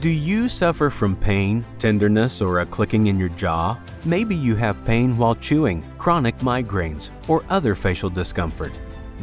Do 0.00 0.10
you 0.10 0.48
suffer 0.48 0.90
from 0.90 1.16
pain, 1.16 1.64
tenderness, 1.78 2.40
or 2.40 2.60
a 2.60 2.66
clicking 2.66 3.08
in 3.08 3.18
your 3.18 3.30
jaw? 3.30 3.76
Maybe 4.04 4.36
you 4.36 4.54
have 4.54 4.84
pain 4.84 5.16
while 5.16 5.34
chewing, 5.34 5.82
chronic 5.98 6.38
migraines, 6.38 7.10
or 7.26 7.44
other 7.48 7.74
facial 7.74 8.08
discomfort. 8.08 8.70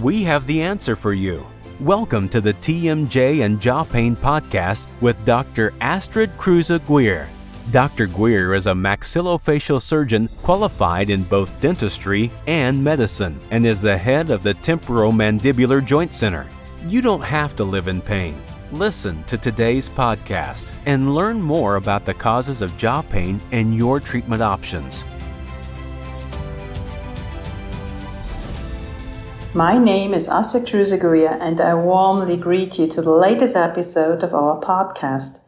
We 0.01 0.21
have 0.23 0.46
the 0.47 0.61
answer 0.61 0.97
for 0.97 1.13
you. 1.13 1.46
Welcome 1.79 2.27
to 2.27 2.41
the 2.41 2.55
TMJ 2.55 3.46
and 3.46 3.61
Jaw 3.61 3.85
Pain 3.85 4.17
Podcast 4.17 4.88
with 4.99 5.15
Dr. 5.23 5.74
Astrid 5.79 6.35
Kruse 6.38 6.78
Gujer. 6.79 7.28
Dr. 7.71 8.07
Gujer 8.07 8.53
is 8.53 8.67
a 8.67 8.73
maxillofacial 8.73 9.81
surgeon 9.81 10.28
qualified 10.44 11.10
in 11.10 11.23
both 11.23 11.57
dentistry 11.62 12.29
and 12.47 12.83
medicine 12.83 13.39
and 13.49 13.65
is 13.65 13.79
the 13.79 13.97
head 13.97 14.29
of 14.29 14.44
the 14.44 14.55
Temporomandibular 14.55 15.85
Joint 15.85 16.13
Center. 16.13 16.45
You 16.85 17.02
don't 17.02 17.23
have 17.23 17.55
to 17.55 17.63
live 17.63 17.88
in 17.88 18.02
pain. 18.02 18.35
Listen 18.71 19.23
to 19.25 19.38
today's 19.38 19.88
podcast 19.88 20.73
and 20.88 21.13
learn 21.13 21.39
more 21.39 21.75
about 21.75 22.03
the 22.03 22.15
causes 22.15 22.63
of 22.63 22.75
jaw 22.77 23.03
pain 23.03 23.39
and 23.51 23.75
your 23.75 23.99
treatment 23.99 24.41
options. 24.41 25.05
My 29.53 29.77
name 29.77 30.15
is 30.15 30.27
Asa 30.27 30.65
Cruz 30.65 30.91
and 30.91 31.61
I 31.61 31.75
warmly 31.75 32.37
greet 32.37 32.79
you 32.79 32.87
to 32.87 33.03
the 33.03 33.11
latest 33.11 33.55
episode 33.55 34.23
of 34.23 34.33
our 34.33 34.59
podcast. 34.59 35.47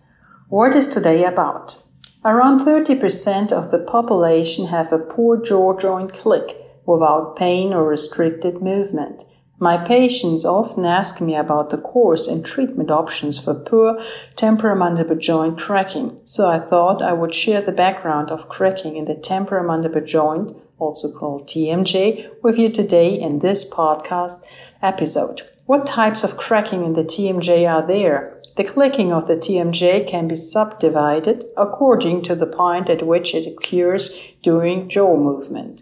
What 0.50 0.76
is 0.76 0.88
today 0.88 1.26
about? 1.26 1.82
Around 2.24 2.60
30% 2.60 3.52
of 3.52 3.72
the 3.72 3.80
population 3.80 4.68
have 4.68 4.94
a 4.94 5.00
poor 5.00 5.42
jaw 5.42 5.76
joint 5.76 6.14
click 6.14 6.56
without 6.86 7.36
pain 7.36 7.74
or 7.74 7.84
restricted 7.84 8.62
movement. 8.62 9.24
My 9.60 9.78
patients 9.78 10.46
often 10.46 10.86
ask 10.86 11.20
me 11.20 11.36
about 11.36 11.72
the 11.72 11.80
course 11.80 12.28
and 12.28 12.46
treatment 12.46 12.92
options 12.92 13.40
for 13.40 13.56
poor 13.56 14.00
temporomandibular 14.36 15.20
joint 15.20 15.58
cracking, 15.58 16.20
so 16.26 16.48
I 16.48 16.60
thought 16.60 17.02
I 17.02 17.14
would 17.14 17.34
share 17.34 17.62
the 17.62 17.72
background 17.72 18.30
of 18.30 18.50
cracking 18.50 18.98
in 18.98 19.06
the 19.06 19.16
temporomandibular 19.16 20.06
joint, 20.06 20.56
also 20.78 21.12
called 21.12 21.48
TMJ, 21.48 22.30
with 22.44 22.60
you 22.60 22.70
today 22.70 23.20
in 23.20 23.40
this 23.40 23.68
podcast 23.68 24.46
episode. 24.84 25.42
What 25.66 25.88
types 25.88 26.24
of 26.24 26.38
cracking 26.38 26.84
in 26.84 26.94
the 26.94 27.04
TMJ 27.04 27.68
are 27.68 27.86
there? 27.86 28.38
The 28.58 28.64
clicking 28.64 29.12
of 29.12 29.26
the 29.26 29.38
TMJ 29.38 30.08
can 30.08 30.28
be 30.28 30.36
subdivided 30.36 31.46
according 31.58 32.22
to 32.24 32.36
the 32.36 32.46
point 32.46 32.92
at 32.92 33.08
which 33.08 33.34
it 33.34 33.48
occurs 33.48 34.16
during 34.44 34.88
jaw 34.88 35.18
movement. 35.18 35.82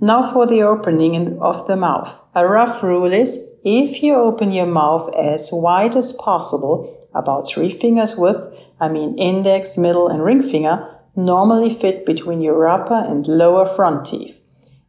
Now 0.00 0.22
for 0.22 0.46
the 0.46 0.62
opening 0.62 1.40
of 1.40 1.66
the 1.66 1.74
mouth. 1.74 2.16
A 2.38 2.46
rough 2.46 2.84
rule 2.84 3.12
is 3.12 3.58
if 3.64 4.00
you 4.00 4.14
open 4.14 4.52
your 4.52 4.64
mouth 4.64 5.12
as 5.12 5.50
wide 5.52 5.96
as 5.96 6.12
possible, 6.12 7.08
about 7.12 7.48
three 7.48 7.68
fingers 7.68 8.14
width, 8.16 8.46
I 8.78 8.88
mean 8.88 9.18
index, 9.18 9.76
middle, 9.76 10.06
and 10.06 10.22
ring 10.22 10.42
finger, 10.42 10.88
normally 11.16 11.74
fit 11.74 12.06
between 12.06 12.40
your 12.40 12.68
upper 12.68 12.94
and 12.94 13.26
lower 13.26 13.66
front 13.66 14.06
teeth. 14.06 14.40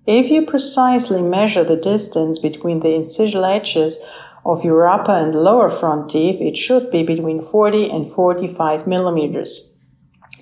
If 0.06 0.30
you 0.30 0.46
precisely 0.46 1.24
measure 1.24 1.64
the 1.64 1.76
distance 1.76 2.38
between 2.38 2.82
the 2.82 2.90
incisional 2.90 3.50
edges 3.50 3.98
of 4.46 4.64
your 4.64 4.88
upper 4.88 5.14
and 5.14 5.34
lower 5.34 5.72
front 5.72 6.12
teeth, 6.12 6.40
it 6.40 6.56
should 6.56 6.92
be 6.92 7.02
between 7.02 7.42
40 7.42 7.90
and 7.90 8.08
45 8.08 8.86
millimeters. 8.86 9.76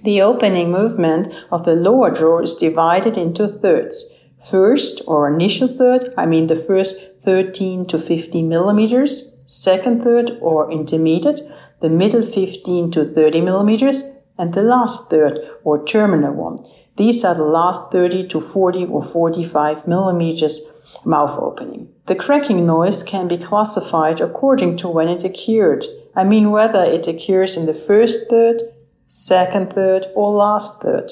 The 0.04 0.22
opening 0.22 0.72
movement 0.72 1.34
of 1.54 1.64
the 1.64 1.74
lower 1.74 2.12
jaw 2.12 2.40
is 2.40 2.54
divided 2.56 3.16
into 3.16 3.48
thirds 3.48 4.18
first 4.50 5.02
or 5.08 5.34
initial 5.34 5.68
third, 5.68 6.14
I 6.18 6.26
mean 6.26 6.48
the 6.48 6.56
first 6.56 7.22
13 7.22 7.88
to 7.88 8.00
15 8.00 8.48
millimeters, 8.48 9.44
second 9.46 10.04
third 10.04 10.38
or 10.42 10.72
intermediate, 10.72 11.42
the 11.82 11.90
middle 11.90 12.24
15 12.24 12.92
to 12.92 13.04
30 13.06 13.42
millimeters, 13.42 14.20
and 14.38 14.54
the 14.54 14.64
last 14.64 15.10
third 15.10 15.40
or 15.64 15.86
terminal 15.86 16.34
one. 16.34 16.58
These 16.98 17.24
are 17.24 17.36
the 17.36 17.44
last 17.44 17.92
30 17.92 18.28
to 18.30 18.42
40 18.42 18.86
or 18.86 19.04
45 19.04 19.88
millimeters 19.88 20.74
mouth 21.06 21.38
opening. 21.40 21.90
The 22.08 22.16
cracking 22.16 22.66
noise 22.66 23.04
can 23.04 23.28
be 23.28 23.38
classified 23.38 24.20
according 24.20 24.78
to 24.78 24.88
when 24.88 25.08
it 25.10 25.24
occurred. 25.24 25.86
I 26.16 26.24
mean 26.24 26.52
whether 26.52 26.84
it 26.84 27.08
occurs 27.08 27.58
in 27.58 27.66
the 27.66 27.74
first 27.74 28.30
third, 28.30 28.62
second 29.06 29.74
third, 29.74 30.08
or 30.16 30.34
last 30.34 30.82
third. 30.82 31.12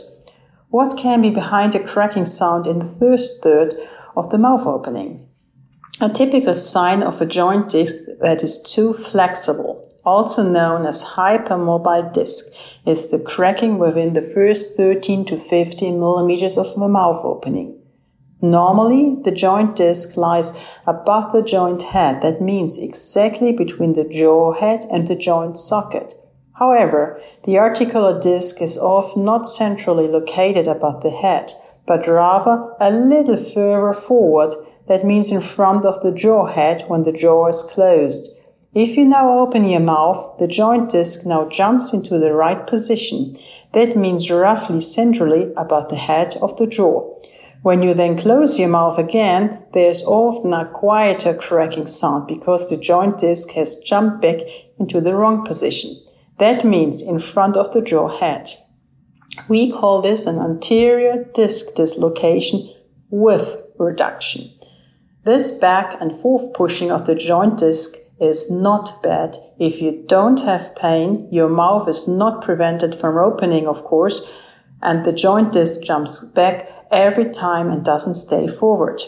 What 0.69 0.97
can 0.97 1.21
be 1.21 1.29
behind 1.29 1.75
a 1.75 1.83
cracking 1.83 2.25
sound 2.25 2.67
in 2.67 2.79
the 2.79 2.85
first 2.99 3.41
third 3.41 3.75
of 4.15 4.29
the 4.29 4.37
mouth 4.37 4.65
opening? 4.65 5.27
A 6.01 6.09
typical 6.09 6.53
sign 6.53 7.03
of 7.03 7.21
a 7.21 7.25
joint 7.25 7.69
disc 7.69 8.09
that 8.19 8.43
is 8.43 8.61
too 8.61 8.93
flexible, 8.93 9.81
also 10.03 10.43
known 10.43 10.85
as 10.85 11.03
hypermobile 11.15 12.11
disc, 12.11 12.53
is 12.85 13.11
the 13.11 13.23
cracking 13.23 13.77
within 13.77 14.13
the 14.13 14.21
first 14.21 14.75
13 14.75 15.25
to 15.25 15.39
15 15.39 15.99
millimeters 15.99 16.57
of 16.57 16.73
the 16.75 16.87
mouth 16.87 17.23
opening. 17.23 17.79
Normally, 18.41 19.15
the 19.23 19.31
joint 19.31 19.75
disc 19.75 20.17
lies 20.17 20.59
above 20.85 21.31
the 21.31 21.41
joint 21.41 21.83
head. 21.83 22.21
That 22.21 22.41
means 22.41 22.77
exactly 22.77 23.53
between 23.53 23.93
the 23.93 24.03
jaw 24.03 24.53
head 24.53 24.85
and 24.91 25.07
the 25.07 25.15
joint 25.15 25.57
socket. 25.57 26.15
However, 26.55 27.21
the 27.43 27.57
articular 27.57 28.17
disc 28.19 28.61
is 28.61 28.77
often 28.77 29.25
not 29.25 29.45
centrally 29.45 30.07
located 30.07 30.67
above 30.67 31.03
the 31.03 31.11
head, 31.11 31.51
but 31.85 32.07
rather 32.07 32.73
a 32.79 32.91
little 32.91 33.37
further 33.37 33.93
forward, 33.93 34.53
that 34.87 35.05
means 35.05 35.31
in 35.31 35.41
front 35.41 35.83
of 35.83 36.01
the 36.01 36.11
jaw 36.11 36.45
head 36.45 36.85
when 36.87 37.03
the 37.03 37.11
jaw 37.11 37.47
is 37.47 37.61
closed. 37.61 38.29
If 38.73 38.95
you 38.97 39.05
now 39.05 39.39
open 39.39 39.65
your 39.65 39.81
mouth, 39.81 40.37
the 40.37 40.47
joint 40.47 40.89
disc 40.89 41.25
now 41.25 41.49
jumps 41.49 41.93
into 41.93 42.19
the 42.19 42.33
right 42.33 42.65
position. 42.65 43.37
That 43.73 43.95
means 43.95 44.31
roughly 44.31 44.79
centrally 44.79 45.51
above 45.57 45.89
the 45.89 45.95
head 45.97 46.37
of 46.41 46.55
the 46.57 46.67
jaw. 46.67 47.09
When 47.63 47.81
you 47.81 47.93
then 47.93 48.17
close 48.17 48.59
your 48.59 48.69
mouth 48.69 48.97
again, 48.97 49.63
there's 49.73 50.03
often 50.03 50.53
a 50.53 50.65
quieter 50.67 51.33
cracking 51.33 51.87
sound 51.87 52.27
because 52.27 52.69
the 52.69 52.77
joint 52.77 53.17
disc 53.17 53.49
has 53.51 53.79
jumped 53.79 54.21
back 54.21 54.39
into 54.77 55.01
the 55.01 55.15
wrong 55.15 55.45
position. 55.45 55.97
That 56.37 56.65
means 56.65 57.07
in 57.07 57.19
front 57.19 57.55
of 57.55 57.71
the 57.73 57.81
jaw 57.81 58.09
head. 58.09 58.49
We 59.47 59.71
call 59.71 60.01
this 60.01 60.25
an 60.25 60.39
anterior 60.39 61.25
disc 61.33 61.75
dislocation 61.75 62.73
with 63.09 63.57
reduction. 63.77 64.51
This 65.23 65.57
back 65.59 65.99
and 65.99 66.17
forth 66.19 66.53
pushing 66.53 66.91
of 66.91 67.05
the 67.05 67.15
joint 67.15 67.57
disc 67.57 67.95
is 68.19 68.51
not 68.51 69.01
bad. 69.01 69.37
If 69.59 69.81
you 69.81 70.03
don't 70.07 70.39
have 70.41 70.75
pain, 70.75 71.27
your 71.31 71.49
mouth 71.49 71.87
is 71.89 72.07
not 72.07 72.43
prevented 72.43 72.95
from 72.95 73.17
opening, 73.17 73.67
of 73.67 73.83
course, 73.83 74.31
and 74.81 75.03
the 75.03 75.13
joint 75.13 75.53
disc 75.53 75.83
jumps 75.83 76.31
back 76.33 76.69
every 76.91 77.29
time 77.29 77.69
and 77.69 77.83
doesn't 77.83 78.13
stay 78.13 78.47
forward. 78.47 79.01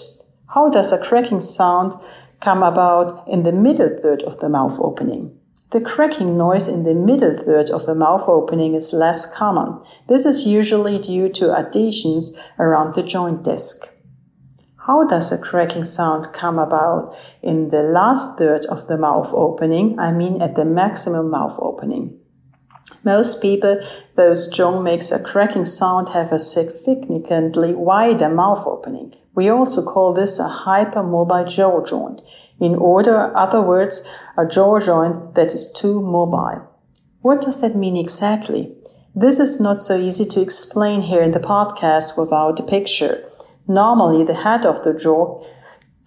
How 0.48 0.70
does 0.70 0.92
a 0.92 1.04
cracking 1.04 1.40
sound 1.40 1.94
come 2.40 2.64
about 2.64 3.28
in 3.28 3.44
the 3.44 3.52
middle 3.52 3.98
third 4.02 4.24
of 4.24 4.40
the 4.40 4.50
mouth 4.50 4.78
opening? 4.80 5.38
The 5.72 5.82
cracking 5.82 6.38
noise 6.38 6.70
in 6.70 6.84
the 6.84 6.96
middle 6.96 7.36
third 7.36 7.70
of 7.70 7.86
the 7.86 7.94
mouth 7.94 8.24
opening 8.30 8.74
is 8.74 8.94
less 8.94 9.26
common. 9.38 9.80
This 10.08 10.26
is 10.26 10.48
usually 10.48 10.98
due 10.98 11.28
to 11.34 11.52
adhesions 11.52 12.40
around 12.58 12.94
the 12.94 13.04
joint 13.04 13.44
disc. 13.44 13.94
How 14.88 15.04
does 15.04 15.30
a 15.34 15.38
cracking 15.38 15.84
sound 15.84 16.32
come 16.32 16.58
about 16.58 17.14
in 17.42 17.68
the 17.68 17.82
last 17.82 18.38
third 18.38 18.66
of 18.68 18.88
the 18.88 18.98
mouth 18.98 19.34
opening? 19.34 20.00
I 20.00 20.14
mean 20.14 20.42
at 20.42 20.56
the 20.56 20.64
maximum 20.64 21.30
mouth 21.30 21.60
opening. 21.60 22.18
Most 23.04 23.42
people, 23.42 23.78
those 24.16 24.48
jaw 24.48 24.80
makes 24.80 25.12
a 25.12 25.22
cracking 25.22 25.66
sound 25.66 26.10
have 26.10 26.32
a 26.32 26.40
significantly 26.40 27.74
wider 27.74 28.30
mouth 28.30 28.66
opening. 28.66 29.14
We 29.36 29.50
also 29.50 29.84
call 29.84 30.14
this 30.14 30.40
a 30.40 30.48
hypermobile 30.48 31.50
jaw 31.50 31.84
joint. 31.84 32.22
In 32.60 32.76
order, 32.76 33.36
other 33.36 33.62
words, 33.62 34.08
a 34.38 34.46
jaw 34.46 34.80
joint 34.80 35.36
that 35.36 35.48
is 35.48 35.72
too 35.72 36.02
mobile. 36.02 36.68
What 37.22 37.42
does 37.42 37.62
that 37.62 37.76
mean 37.76 37.96
exactly? 37.96 38.76
This 39.16 39.40
is 39.40 39.60
not 39.60 39.82
so 39.82 39.96
easy 39.96 40.26
to 40.26 40.42
explain 40.42 41.02
here 41.02 41.22
in 41.22 41.32
the 41.32 41.40
podcast 41.40 42.18
without 42.18 42.60
a 42.60 42.64
picture. 42.64 43.24
Normally, 43.68 44.24
the 44.24 44.34
head 44.34 44.66
of 44.66 44.84
the 44.84 44.94
jaw 44.94 45.44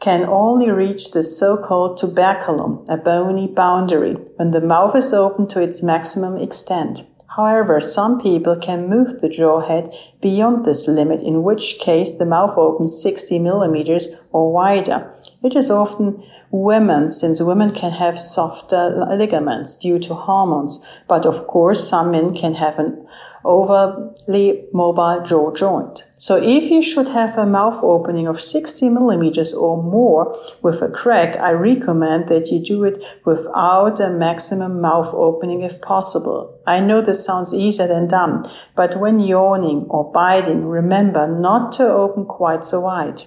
can 0.01 0.25
only 0.25 0.71
reach 0.71 1.11
the 1.11 1.23
so-called 1.23 1.99
tuberculum, 1.99 2.87
a 2.89 2.97
bony 2.97 3.47
boundary, 3.47 4.15
when 4.37 4.51
the 4.51 4.61
mouth 4.61 4.97
is 4.97 5.13
open 5.13 5.47
to 5.49 5.63
its 5.63 5.83
maximum 5.83 6.39
extent. 6.39 7.05
However, 7.37 7.81
some 7.81 8.21
people 8.21 8.57
can 8.57 8.89
move 8.89 9.21
the 9.21 9.29
jaw 9.29 9.61
head 9.61 9.89
beyond 10.21 10.65
this 10.65 10.89
limit, 10.89 11.21
in 11.23 11.43
which 11.43 11.79
case 11.79 12.15
the 12.17 12.27
mouth 12.27 12.57
opens 12.57 13.01
60 13.03 13.39
millimeters 13.39 14.21
or 14.33 14.53
wider. 14.53 15.13
It 15.43 15.55
is 15.55 15.71
often 15.71 16.25
women, 16.51 17.11
since 17.11 17.41
women 17.43 17.71
can 17.71 17.93
have 17.93 18.19
softer 18.19 19.07
ligaments 19.11 19.77
due 19.77 19.99
to 20.01 20.15
hormones, 20.15 20.85
but 21.09 21.25
of 21.27 21.47
course 21.47 21.89
some 21.89 22.11
men 22.11 22.35
can 22.35 22.55
have 22.55 22.79
an 22.79 23.07
overly 23.45 24.65
mobile 24.73 25.23
jaw 25.23 25.53
joint. 25.53 26.07
So 26.17 26.37
if 26.37 26.71
you 26.71 26.83
should 26.83 27.09
have 27.09 27.39
a 27.39 27.47
mouth 27.47 27.79
opening 27.83 28.27
of 28.27 28.41
60 28.41 28.89
millimeters 28.91 29.55
or 29.55 29.83
more 29.83 30.37
with 30.63 30.83
a 30.83 30.91
crack, 30.91 31.37
I 31.37 31.53
recommend 31.53 32.29
that 32.29 32.49
you 32.49 32.63
do 32.63 32.85
it 32.85 33.03
without 33.25 34.01
a 34.01 34.11
maximum 34.11 34.81
mouth 34.81 35.13
opening 35.15 35.63
if 35.63 35.81
possible. 35.81 36.61
I 36.67 36.81
know 36.81 37.01
this 37.01 37.25
sounds 37.25 37.55
easier 37.55 37.87
than 37.87 38.09
done, 38.09 38.45
but 38.75 39.01
when 39.01 39.21
yawning 39.21 39.87
or 39.89 40.13
biting, 40.13 40.67
remember 40.67 41.27
not 41.27 41.73
to 41.73 41.85
open 41.85 42.27
quite 42.27 42.65
so 42.65 42.81
wide. 42.81 43.23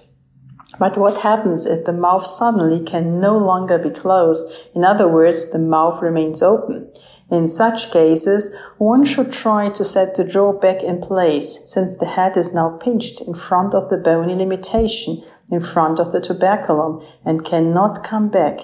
But 0.80 0.98
what 0.98 1.22
happens 1.22 1.66
if 1.66 1.86
the 1.86 1.94
mouth 1.94 2.26
suddenly 2.26 2.84
can 2.84 3.20
no 3.20 3.38
longer 3.38 3.78
be 3.78 3.92
closed? 3.92 4.52
In 4.74 4.84
other 4.84 5.08
words, 5.08 5.52
the 5.52 5.60
mouth 5.60 6.02
remains 6.02 6.42
open. 6.42 6.92
In 7.30 7.48
such 7.48 7.92
cases, 7.92 8.56
one 8.78 9.06
should 9.06 9.32
try 9.32 9.70
to 9.70 9.86
set 9.86 10.16
the 10.16 10.24
jaw 10.24 10.54
back 10.54 10.84
in 10.84 11.00
place 11.02 11.72
since 11.72 11.98
the 11.98 12.06
head 12.06 12.38
is 12.38 12.54
now 12.54 12.78
pinched 12.78 13.22
in 13.22 13.34
front 13.34 13.74
of 13.74 13.90
the 13.90 13.98
bony 13.98 14.36
limitation, 14.36 15.24
in 15.52 15.60
front 15.60 16.00
of 16.00 16.12
the 16.12 16.20
tuberculum, 16.20 17.04
and 17.26 17.46
cannot 17.46 18.04
come 18.04 18.30
back. 18.30 18.60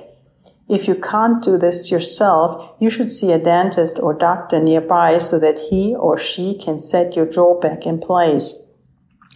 If 0.68 0.88
you 0.88 0.94
can't 0.94 1.44
do 1.44 1.58
this 1.58 1.90
yourself, 1.90 2.76
you 2.80 2.92
should 2.92 3.10
see 3.10 3.32
a 3.32 3.44
dentist 3.44 4.00
or 4.00 4.14
doctor 4.14 4.62
nearby 4.62 5.18
so 5.18 5.40
that 5.40 5.58
he 5.70 5.96
or 5.96 6.18
she 6.18 6.56
can 6.56 6.78
set 6.78 7.16
your 7.16 7.26
jaw 7.26 7.60
back 7.60 7.88
in 7.88 7.98
place. 8.00 8.69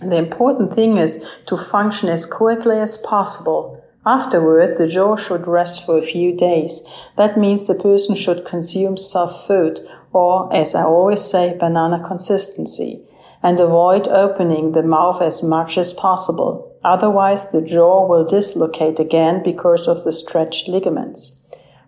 The 0.03 0.17
important 0.17 0.73
thing 0.73 0.97
is 0.97 1.25
to 1.45 1.57
function 1.57 2.09
as 2.09 2.25
quickly 2.25 2.77
as 2.77 2.97
possible. 2.97 3.83
Afterward, 4.05 4.75
the 4.77 4.88
jaw 4.88 5.15
should 5.15 5.47
rest 5.47 5.85
for 5.85 5.97
a 5.97 6.01
few 6.01 6.35
days. 6.35 6.85
That 7.15 7.38
means 7.38 7.67
the 7.67 7.75
person 7.75 8.15
should 8.15 8.44
consume 8.44 8.97
soft 8.97 9.47
food, 9.47 9.79
or, 10.11 10.53
as 10.53 10.75
I 10.75 10.83
always 10.83 11.23
say, 11.23 11.57
banana 11.57 12.03
consistency, 12.05 13.07
and 13.41 13.59
avoid 13.59 14.07
opening 14.09 14.73
the 14.73 14.83
mouth 14.83 15.21
as 15.21 15.41
much 15.41 15.77
as 15.77 15.94
possible. 15.94 16.77
Otherwise, 16.83 17.51
the 17.51 17.61
jaw 17.61 18.05
will 18.05 18.25
dislocate 18.25 19.00
again 19.00 19.41
because 19.41 19.88
of 19.88 20.03
the 20.03 20.11
stretched 20.11 20.67
ligaments. 20.67 21.39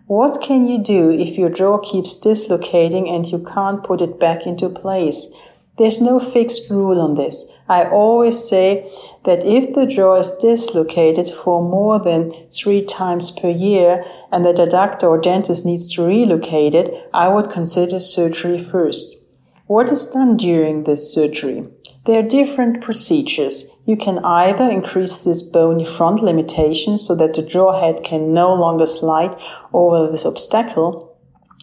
What 0.06 0.40
can 0.40 0.66
you 0.66 0.78
do 0.78 1.10
if 1.10 1.36
your 1.36 1.50
jaw 1.50 1.78
keeps 1.78 2.14
dislocating 2.18 3.08
and 3.08 3.26
you 3.26 3.40
can't 3.40 3.84
put 3.84 4.00
it 4.00 4.18
back 4.18 4.46
into 4.46 4.70
place? 4.70 5.34
There's 5.78 6.00
no 6.00 6.18
fixed 6.18 6.70
rule 6.70 7.00
on 7.00 7.14
this. 7.14 7.60
I 7.68 7.84
always 7.84 8.48
say 8.48 8.90
that 9.24 9.44
if 9.44 9.74
the 9.74 9.86
jaw 9.86 10.14
is 10.14 10.38
dislocated 10.38 11.28
for 11.28 11.62
more 11.62 11.98
than 11.98 12.30
three 12.50 12.82
times 12.82 13.30
per 13.30 13.50
year 13.50 14.04
and 14.32 14.44
that 14.46 14.58
a 14.58 14.66
doctor 14.66 15.06
or 15.06 15.20
dentist 15.20 15.66
needs 15.66 15.92
to 15.94 16.06
relocate 16.06 16.74
it, 16.74 17.08
I 17.12 17.28
would 17.28 17.50
consider 17.50 18.00
surgery 18.00 18.58
first. 18.58 19.24
What 19.66 19.90
is 19.90 20.12
done 20.12 20.36
during 20.36 20.84
this 20.84 21.12
surgery? 21.12 21.66
There 22.06 22.20
are 22.20 22.28
different 22.28 22.82
procedures. 22.82 23.76
You 23.84 23.96
can 23.96 24.24
either 24.24 24.70
increase 24.70 25.24
this 25.24 25.42
bony 25.42 25.84
front 25.84 26.22
limitation 26.22 26.96
so 26.98 27.16
that 27.16 27.34
the 27.34 27.42
jaw 27.42 27.80
head 27.80 28.04
can 28.04 28.32
no 28.32 28.54
longer 28.54 28.86
slide 28.86 29.34
over 29.72 30.10
this 30.10 30.24
obstacle, 30.24 31.05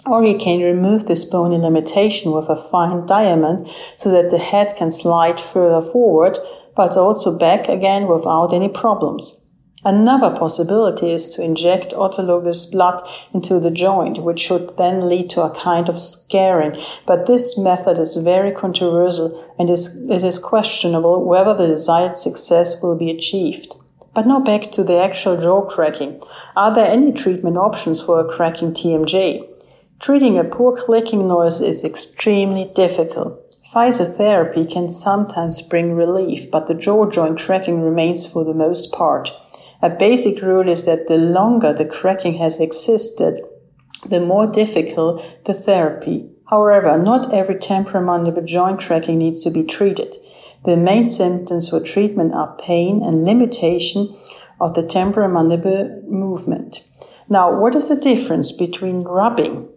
or 0.05 0.25
you 0.25 0.37
can 0.37 0.61
remove 0.61 1.05
this 1.05 1.25
bony 1.25 1.57
limitation 1.57 2.31
with 2.31 2.49
a 2.49 2.55
fine 2.55 3.05
diamond 3.05 3.67
so 3.95 4.11
that 4.11 4.29
the 4.29 4.37
head 4.37 4.73
can 4.77 4.91
slide 4.91 5.39
further 5.39 5.81
forward, 5.81 6.37
but 6.75 6.97
also 6.97 7.37
back 7.37 7.69
again 7.69 8.07
without 8.07 8.53
any 8.53 8.69
problems. 8.69 9.39
Another 9.85 10.33
possibility 10.33 11.11
is 11.11 11.33
to 11.33 11.43
inject 11.43 11.91
autologous 11.91 12.71
blood 12.71 13.01
into 13.33 13.59
the 13.59 13.71
joint, 13.71 14.23
which 14.23 14.39
should 14.39 14.77
then 14.77 15.09
lead 15.09 15.29
to 15.31 15.41
a 15.41 15.53
kind 15.53 15.89
of 15.89 15.99
scarring. 15.99 16.81
But 17.05 17.25
this 17.25 17.59
method 17.59 17.97
is 17.97 18.15
very 18.15 18.53
controversial 18.53 19.53
and 19.59 19.69
is, 19.69 20.09
it 20.09 20.23
is 20.23 20.39
questionable 20.39 21.25
whether 21.25 21.53
the 21.53 21.67
desired 21.67 22.15
success 22.15 22.81
will 22.81 22.97
be 22.97 23.11
achieved. 23.11 23.75
But 24.13 24.25
now 24.25 24.39
back 24.39 24.71
to 24.71 24.83
the 24.83 25.01
actual 25.01 25.41
jaw 25.41 25.65
cracking. 25.65 26.21
Are 26.55 26.73
there 26.73 26.89
any 26.89 27.11
treatment 27.11 27.57
options 27.57 27.99
for 28.01 28.21
a 28.21 28.29
cracking 28.29 28.71
TMJ? 28.71 29.52
Treating 29.99 30.37
a 30.37 30.43
poor 30.43 30.75
clicking 30.75 31.27
noise 31.27 31.61
is 31.61 31.85
extremely 31.85 32.71
difficult. 32.75 33.57
Physiotherapy 33.73 34.69
can 34.69 34.89
sometimes 34.89 35.61
bring 35.61 35.93
relief, 35.93 36.51
but 36.51 36.67
the 36.67 36.73
jaw 36.73 37.09
joint 37.09 37.39
cracking 37.39 37.81
remains 37.81 38.25
for 38.25 38.43
the 38.43 38.53
most 38.53 38.91
part. 38.91 39.31
A 39.81 39.89
basic 39.89 40.41
rule 40.41 40.69
is 40.69 40.85
that 40.85 41.07
the 41.07 41.17
longer 41.17 41.73
the 41.73 41.85
cracking 41.85 42.35
has 42.35 42.59
existed, 42.59 43.39
the 44.05 44.19
more 44.19 44.45
difficult 44.45 45.23
the 45.45 45.53
therapy. 45.53 46.29
However, 46.49 46.97
not 46.97 47.33
every 47.33 47.55
temporomandibular 47.55 48.45
joint 48.45 48.81
cracking 48.81 49.17
needs 49.17 49.43
to 49.43 49.51
be 49.51 49.63
treated. 49.63 50.15
The 50.65 50.77
main 50.77 51.05
symptoms 51.05 51.69
for 51.69 51.81
treatment 51.81 52.33
are 52.33 52.55
pain 52.57 53.01
and 53.01 53.25
limitation 53.25 54.15
of 54.59 54.73
the 54.73 54.83
temporomandibular 54.83 56.03
movement. 56.07 56.83
Now, 57.29 57.57
what 57.57 57.75
is 57.75 57.89
the 57.89 57.99
difference 57.99 58.51
between 58.51 58.99
rubbing 58.99 59.69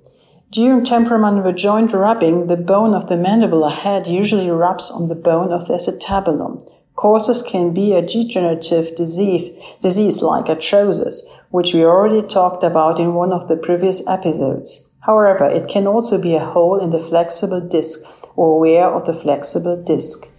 during 0.52 0.84
temporomandibular 0.84 1.56
joint 1.56 1.93
rubbing, 1.93 2.46
the 2.46 2.56
bone 2.56 2.94
of 2.94 3.08
the 3.08 3.16
mandibular 3.16 3.72
head 3.72 4.06
usually 4.06 4.48
rubs 4.48 4.90
on 4.90 5.08
the 5.08 5.14
bone 5.14 5.52
of 5.52 5.66
the 5.66 5.75
acetabulum. 5.75 6.60
Causes 6.94 7.43
can 7.43 7.75
be 7.75 7.93
a 7.93 8.00
degenerative 8.00 8.94
disease, 8.94 9.52
disease 9.81 10.22
like 10.22 10.46
arthrosis, 10.46 11.20
which 11.50 11.75
we 11.75 11.84
already 11.84 12.26
talked 12.26 12.62
about 12.62 12.98
in 12.98 13.14
one 13.14 13.32
of 13.32 13.48
the 13.48 13.56
previous 13.56 14.06
episodes. 14.08 14.94
However, 15.00 15.44
it 15.44 15.69
can 15.69 15.87
also 15.87 16.20
be 16.20 16.34
a 16.34 16.44
hole 16.44 16.78
in 16.78 16.90
the 16.90 17.00
flexible 17.00 17.60
disc 17.60 18.00
or 18.34 18.58
wear 18.58 18.88
of 18.88 19.04
the 19.04 19.14
flexible 19.14 19.82
disc. 19.82 20.32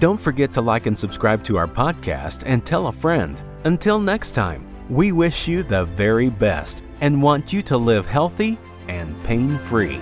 Don't 0.00 0.20
forget 0.20 0.52
to 0.54 0.60
like 0.60 0.86
and 0.86 0.98
subscribe 0.98 1.44
to 1.44 1.56
our 1.56 1.68
podcast 1.68 2.42
and 2.44 2.66
tell 2.66 2.88
a 2.88 2.92
friend. 2.92 3.40
Until 3.62 4.00
next 4.00 4.32
time, 4.32 4.66
we 4.90 5.12
wish 5.12 5.46
you 5.46 5.62
the 5.62 5.84
very 5.84 6.28
best 6.28 6.82
and 7.00 7.22
want 7.22 7.52
you 7.52 7.62
to 7.62 7.78
live 7.78 8.04
healthy 8.04 8.58
and 8.88 9.14
pain 9.22 9.58
free. 9.58 10.00